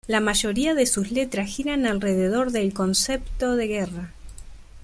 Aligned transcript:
La 0.07 0.19
mayoría 0.19 0.73
de 0.73 0.87
sus 0.87 1.11
letras 1.11 1.47
giran 1.51 1.85
alrededor 1.85 2.49
del 2.51 2.73
concepto 2.73 3.55
de 3.55 3.67
guerra. 3.67 4.13